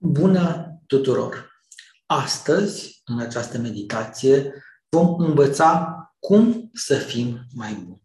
[0.00, 1.62] Bună tuturor!
[2.06, 4.52] Astăzi, în această meditație,
[4.88, 8.02] vom învăța cum să fim mai buni.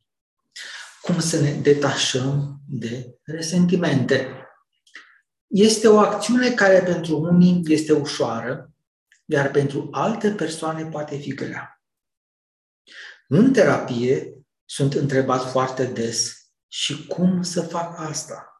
[1.02, 4.48] Cum să ne detașăm de resentimente.
[5.48, 8.72] Este o acțiune care pentru unii este ușoară,
[9.26, 11.82] iar pentru alte persoane poate fi grea.
[13.28, 14.34] În terapie
[14.66, 18.53] sunt întrebat foarte des și cum să fac asta?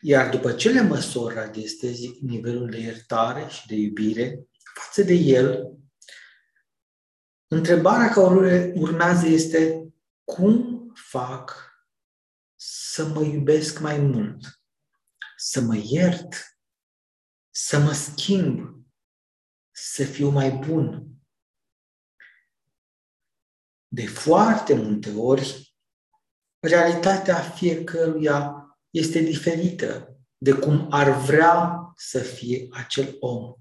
[0.00, 5.78] Iar după ce le măsor radiestezic nivelul de iertare și de iubire față de el,
[7.46, 9.92] întrebarea care urmează este
[10.24, 11.70] cum fac
[12.56, 14.60] să mă iubesc mai mult,
[15.36, 16.58] să mă iert,
[17.50, 18.84] să mă schimb,
[19.70, 21.06] să fiu mai bun.
[23.88, 25.74] De foarte multe ori,
[26.58, 33.54] realitatea fiecăruia este diferită de cum ar vrea să fie acel om.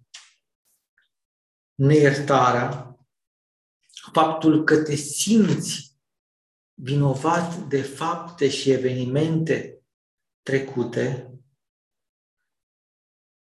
[1.76, 3.00] Neiertarea,
[4.12, 5.98] faptul că te simți
[6.74, 9.84] vinovat de fapte și evenimente
[10.42, 11.34] trecute,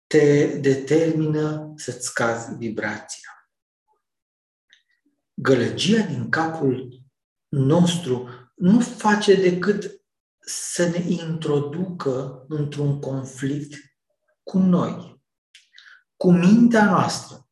[0.07, 3.53] te determină să-ți scazi vibrația.
[5.35, 7.03] Gălăgia din capul
[7.49, 9.98] nostru nu face decât
[10.49, 13.79] să ne introducă într-un conflict
[14.43, 15.23] cu noi,
[16.17, 17.49] cu mintea noastră.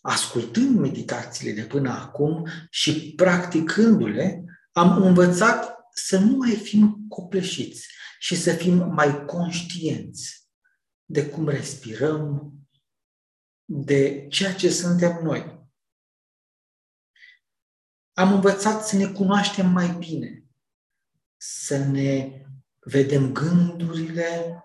[0.00, 8.36] Ascultând meditațiile de până acum și practicându-le, am învățat să nu mai fim copleșiți și
[8.36, 10.46] să fim mai conștienți
[11.04, 12.52] de cum respirăm,
[13.64, 15.61] de ceea ce suntem noi
[18.12, 20.44] am învățat să ne cunoaștem mai bine,
[21.36, 22.42] să ne
[22.78, 24.64] vedem gândurile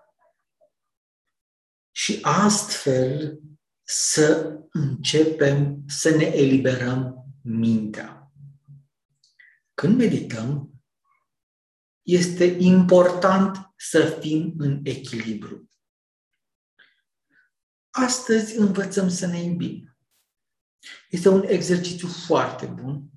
[1.91, 3.39] și astfel
[3.83, 8.31] să începem să ne eliberăm mintea.
[9.73, 10.71] Când medităm,
[12.01, 15.69] este important să fim în echilibru.
[17.89, 19.97] Astăzi învățăm să ne iubim.
[21.09, 23.09] Este un exercițiu foarte bun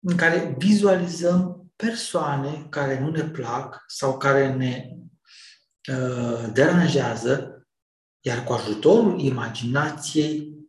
[0.00, 4.96] în care vizualizăm persoane care nu ne plac sau care ne
[5.92, 7.66] uh, deranjează,
[8.20, 10.60] iar cu ajutorul imaginației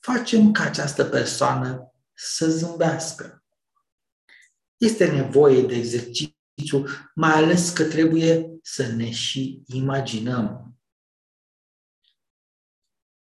[0.00, 3.44] facem ca această persoană să zâmbească.
[4.76, 10.76] Este nevoie de exercițiu, mai ales că trebuie să ne și imaginăm.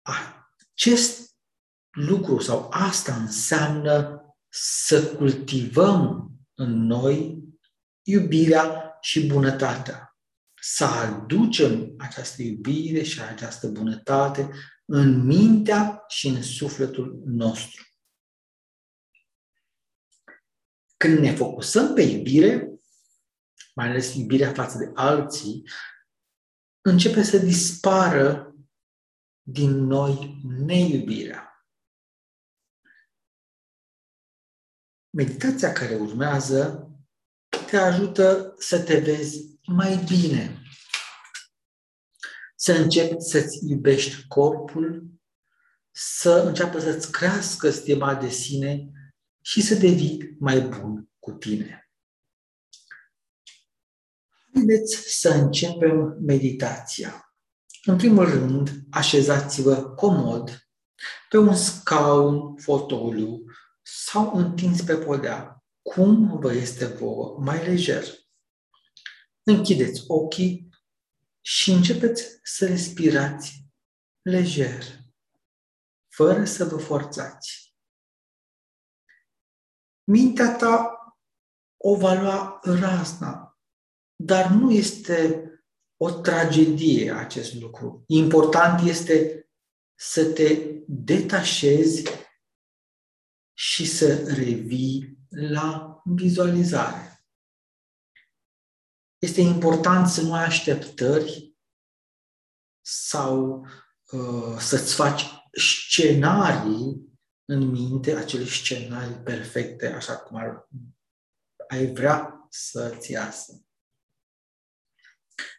[0.01, 1.35] Acest
[1.91, 4.22] lucru sau asta înseamnă
[4.55, 7.43] să cultivăm în noi
[8.01, 10.17] iubirea și bunătatea.
[10.61, 14.49] Să aducem această iubire și această bunătate
[14.85, 17.83] în mintea și în sufletul nostru.
[20.97, 22.69] Când ne focusăm pe iubire,
[23.75, 25.63] mai ales iubirea față de alții,
[26.81, 28.55] începe să dispară
[29.41, 31.52] din noi neiubirea.
[35.13, 36.87] Meditația care urmează
[37.69, 40.61] te ajută să te vezi mai bine,
[42.55, 45.05] să începi să-ți iubești corpul,
[45.91, 48.91] să înceapă să-ți crească stima de sine
[49.41, 51.89] și să devii mai bun cu tine.
[54.53, 57.35] Haideți să începem meditația.
[57.83, 60.67] În primul rând, așezați-vă comod
[61.29, 63.43] pe un scaun, fotoliu
[63.85, 68.03] sau întins pe podea, cum vă este vouă mai lejer.
[69.43, 70.69] Închideți ochii
[71.41, 73.65] și începeți să respirați
[74.21, 74.83] lejer,
[76.15, 77.75] fără să vă forțați.
[80.03, 80.97] Mintea ta
[81.77, 83.59] o va lua razna,
[84.15, 85.47] dar nu este
[85.97, 88.03] o tragedie acest lucru.
[88.07, 89.47] Important este
[89.95, 92.03] să te detașezi
[93.53, 97.25] și să revii la vizualizare.
[99.17, 101.57] Este important să nu ai așteptări
[102.81, 103.67] sau
[104.11, 107.11] uh, să-ți faci scenarii
[107.45, 110.69] în minte, acele scenarii perfecte, așa cum ar,
[111.67, 113.65] ai vrea să-ți iasă.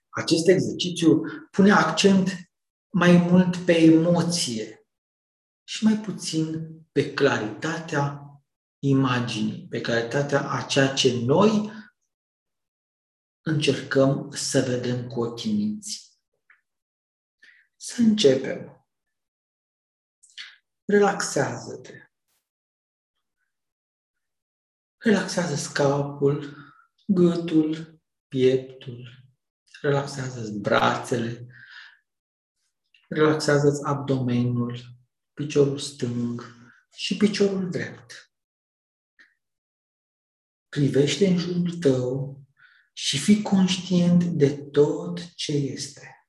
[0.08, 2.30] Acest exercițiu pune accent
[2.90, 4.86] mai mult pe emoție
[5.64, 8.20] și mai puțin pe claritatea
[8.78, 11.70] imaginii, pe claritatea a ceea ce noi
[13.44, 16.00] încercăm să vedem cu ochii minții.
[17.76, 18.86] Să începem.
[20.84, 22.08] Relaxează-te.
[24.96, 26.56] Relaxează scapul,
[27.06, 29.08] gâtul, pieptul.
[29.80, 31.46] Relaxează brațele.
[33.08, 34.78] Relaxează abdomenul,
[35.32, 36.62] piciorul stâng
[36.94, 38.34] și piciorul drept.
[40.68, 42.40] Privește în jurul tău
[42.92, 46.28] și fii conștient de tot ce este.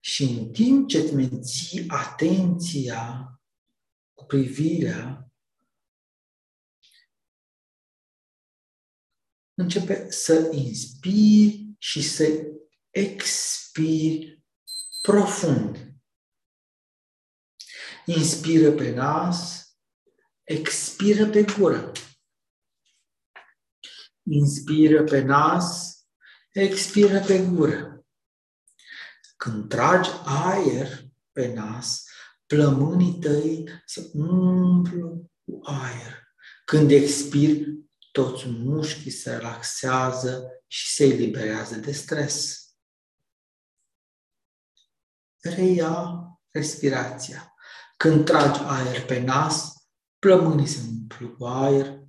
[0.00, 3.28] Și în timp ce îți menții atenția
[4.12, 5.32] cu privirea,
[9.54, 12.24] începe să inspiri și să
[12.90, 14.44] expiri
[15.02, 15.93] profund.
[18.06, 19.68] Inspiră pe nas,
[20.42, 21.92] expiră pe gură.
[24.22, 25.98] Inspiră pe nas,
[26.52, 28.06] expiră pe gură.
[29.36, 32.04] Când tragi aer pe nas,
[32.46, 36.22] plămânii tăi se umplu cu aer.
[36.64, 42.68] Când expiri, toți mușchii se relaxează și se eliberează de stres.
[45.42, 46.18] Reia
[46.50, 47.53] respirația.
[48.04, 49.72] Când tragi aer pe nas,
[50.18, 52.00] plămânii se umplu cu aer.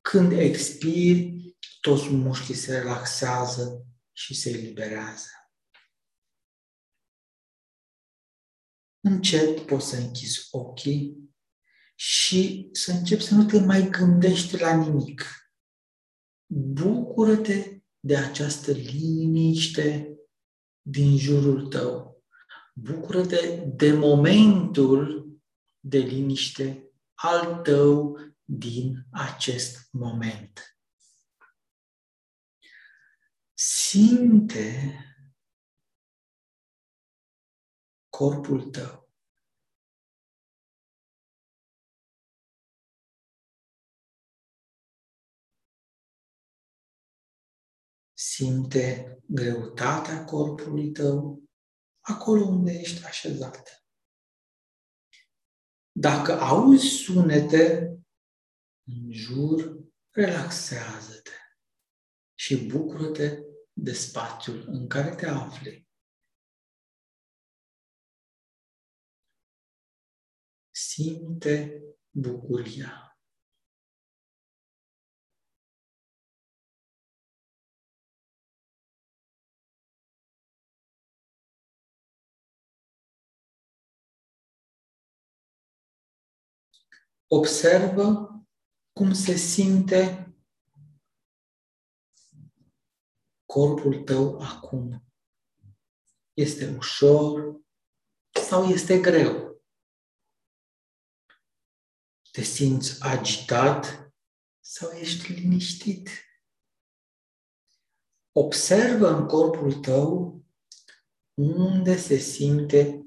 [0.00, 5.28] Când expiri, toți mușchii se relaxează și se eliberează.
[9.00, 11.30] Încet poți să închizi ochii
[11.94, 15.24] și să începi să nu te mai gândești la nimic.
[16.52, 20.16] Bucură-te de această liniște
[20.82, 22.22] din jurul tău.
[22.74, 25.26] Bucură-te de momentul
[25.88, 30.78] de liniște al tău din acest moment.
[33.54, 34.92] Simte
[38.08, 39.08] corpul tău.
[48.14, 51.42] Simte greutatea corpului tău
[52.00, 53.87] acolo unde ești așezat.
[56.00, 57.96] Dacă auzi sunete
[58.86, 59.78] în jur,
[60.10, 61.30] relaxează-te
[62.34, 63.42] și bucură-te
[63.72, 65.88] de spațiul în care te afli.
[70.70, 73.07] Simte bucuria.
[87.30, 88.28] Observă
[88.92, 90.32] cum se simte
[93.46, 95.04] corpul tău acum?
[96.32, 97.60] Este ușor
[98.48, 99.62] sau este greu?
[102.30, 104.12] Te simți agitat
[104.60, 106.08] sau ești liniștit?
[108.32, 110.42] Observă în corpul tău
[111.34, 113.06] unde se simte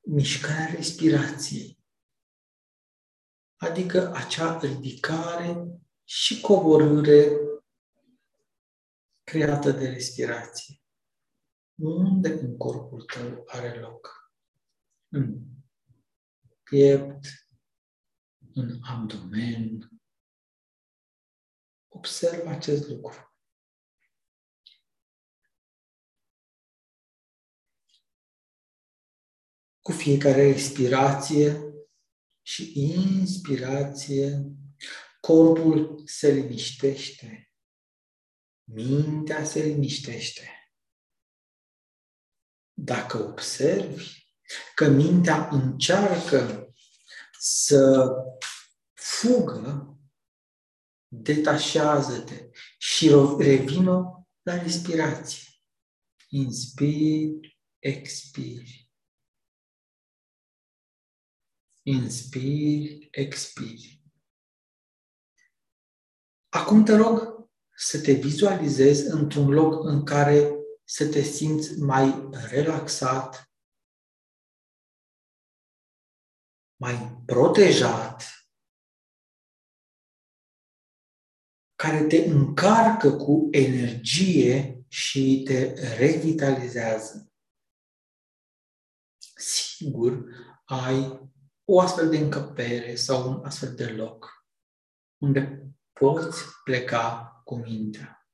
[0.00, 1.77] mișcarea respirației,
[3.58, 7.30] adică acea ridicare și coborâre
[9.24, 10.82] creată de respirație.
[11.74, 14.32] Unde în corpul tău are loc?
[15.08, 15.44] În
[16.62, 17.24] piept,
[18.54, 19.90] în abdomen.
[21.88, 23.32] Observă acest lucru.
[29.80, 31.67] Cu fiecare respirație
[32.48, 34.52] și inspirație,
[35.20, 37.48] corpul se liniștește
[38.70, 40.72] mintea se liniștește.
[42.72, 44.26] Dacă observi
[44.74, 46.72] că mintea încearcă
[47.38, 48.10] să
[48.94, 49.98] fugă,
[51.08, 55.42] detașează-te și revină la respirație.
[56.28, 58.87] Inspiri, expiri.
[61.88, 64.02] Inspiri, expiri.
[66.48, 70.52] Acum te rog să te vizualizezi într-un loc în care
[70.84, 73.52] să te simți mai relaxat,
[76.76, 78.22] mai protejat,
[81.74, 87.32] care te încarcă cu energie și te revitalizează.
[89.36, 90.24] Sigur,
[90.64, 91.26] ai
[91.70, 94.46] o astfel de încăpere sau un astfel de loc
[95.22, 98.28] unde poți pleca cu mintea.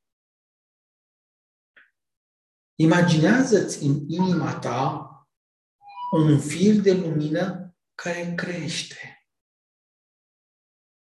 [2.75, 5.09] Imaginează-ți în inima ta
[6.12, 9.29] un fir de lumină care crește.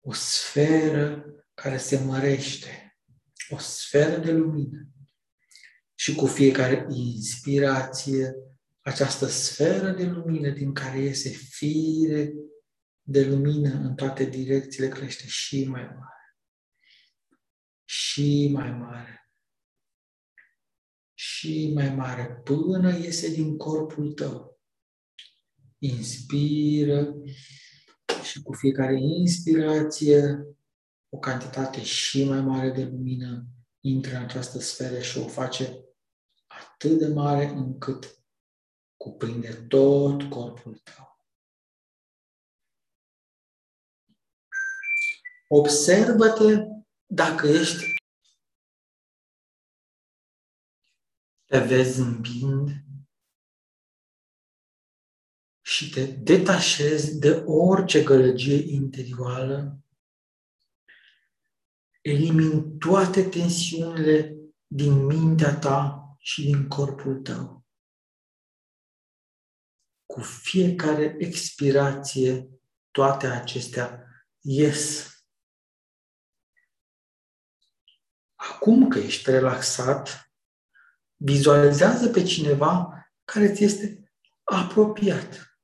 [0.05, 3.00] O sferă care se mărește.
[3.50, 4.88] O sferă de lumină.
[5.95, 8.34] Și cu fiecare inspirație,
[8.85, 12.33] această sferă de lumină din care iese fire
[13.01, 16.37] de lumină în toate direcțiile crește și mai mare.
[17.83, 19.29] Și mai mare.
[21.13, 24.59] Și mai mare, până iese din corpul tău.
[25.77, 27.13] Inspiră
[28.23, 30.45] și cu fiecare inspirație
[31.09, 33.45] o cantitate și mai mare de lumină
[33.79, 35.79] intră în această sferă și o face
[36.47, 38.25] atât de mare încât
[39.05, 41.19] cuprinde tot corpul tău.
[45.47, 46.67] Observă-te
[47.05, 47.83] dacă ești
[51.45, 52.69] te vezi zâmbind
[55.62, 59.79] și te detașezi de orice gălăgie interioară,
[62.01, 64.35] elimini toate tensiunile
[64.67, 67.64] din mintea ta și din corpul tău.
[70.15, 72.50] Cu fiecare expirație,
[72.91, 74.07] toate acestea
[74.39, 75.10] ies.
[78.36, 80.31] Acum că ești relaxat,
[81.15, 82.93] vizualizează pe cineva
[83.24, 85.60] care ți este apropiat.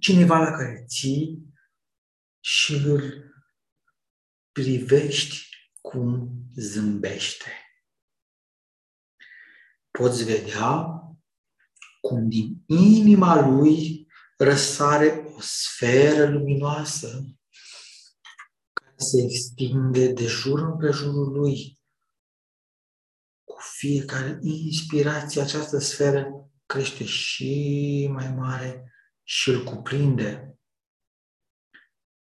[0.00, 1.42] Cineva la care ții
[2.40, 3.32] și îl
[4.52, 5.48] privești
[5.80, 7.50] cum zâmbește
[9.90, 11.00] poți vedea
[12.00, 14.06] cum din inima lui
[14.38, 17.24] răsare o sferă luminoasă
[18.72, 21.78] care se extinde de jur împrejurul lui.
[23.44, 28.92] Cu fiecare inspirație, această sferă crește și mai mare
[29.22, 30.58] și îl cuprinde.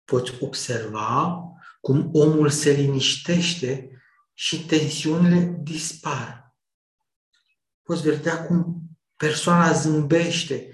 [0.03, 1.41] Poți observa
[1.81, 3.89] cum omul se liniștește
[4.33, 6.47] și tensiunile dispar
[7.87, 8.86] poți vedea cum
[9.17, 10.71] persoana zâmbește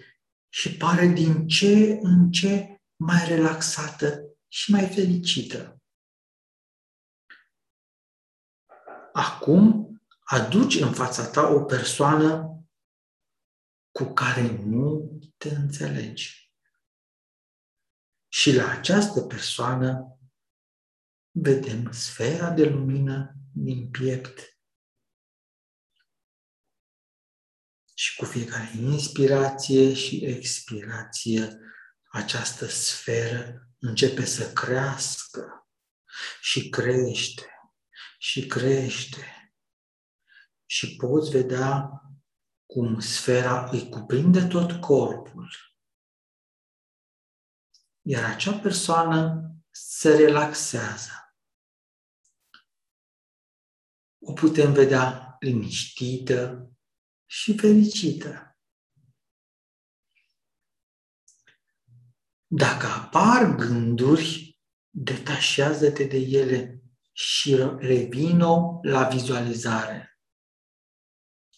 [0.49, 5.81] și pare din ce în ce mai relaxată și mai fericită.
[9.13, 9.87] Acum
[10.23, 12.47] aduci în fața ta o persoană
[13.91, 16.51] cu care nu te înțelegi.
[18.27, 20.17] Și la această persoană
[21.31, 24.52] vedem sfera de lumină din piept
[28.03, 31.59] Și cu fiecare inspirație și expirație,
[32.11, 35.67] această sferă începe să crească
[36.41, 37.47] și crește
[38.17, 39.53] și crește.
[40.65, 42.01] Și poți vedea
[42.65, 45.49] cum sfera îi cuprinde tot corpul.
[48.01, 51.35] Iar acea persoană se relaxează.
[54.19, 56.72] O putem vedea liniștită,
[57.25, 58.57] și fericită.
[62.47, 70.19] Dacă apar gânduri, detașează-te de ele și revino la vizualizare.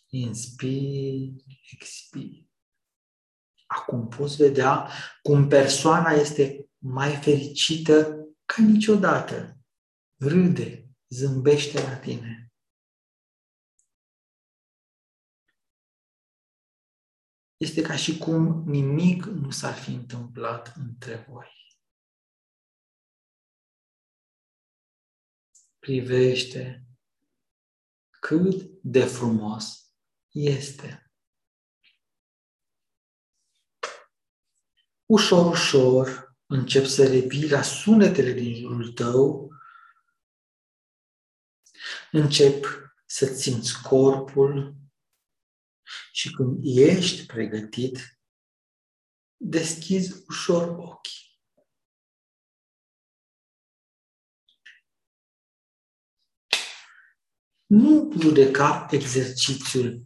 [0.08, 1.34] Inspir,
[1.72, 2.46] expir.
[3.66, 4.90] Acum poți vedea
[5.22, 9.58] cum persoana este mai fericită ca niciodată.
[10.16, 12.45] Râde, zâmbește la tine.
[17.66, 21.50] Este ca și cum nimic nu s-ar fi întâmplat între voi.
[25.80, 26.86] Privește
[28.10, 29.94] cât de frumos
[30.32, 31.12] este.
[35.06, 39.52] Ușor, ușor încep să revii la sunetele din jurul tău,
[42.12, 42.66] încep
[43.06, 44.76] să simți corpul,
[46.12, 48.20] și când ești pregătit,
[49.38, 51.24] deschizi ușor ochii.
[57.65, 60.04] Nu judeca exercițiul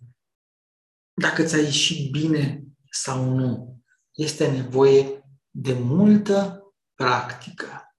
[1.13, 3.81] dacă ți-a ieșit bine sau nu.
[4.12, 7.95] Este nevoie de multă practică.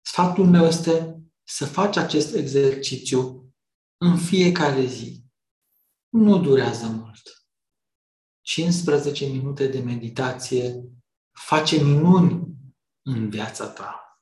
[0.00, 3.52] Sfatul meu este să faci acest exercițiu
[3.96, 5.23] în fiecare zi
[6.14, 7.46] nu durează mult.
[8.40, 10.82] 15 minute de meditație
[11.32, 12.56] face minuni
[13.02, 14.18] în viața ta.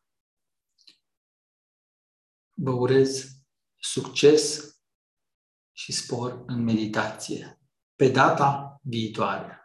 [2.55, 3.27] Vă urez
[3.77, 4.75] succes
[5.73, 7.61] și spor în meditație.
[7.95, 9.62] Pe data viitoare!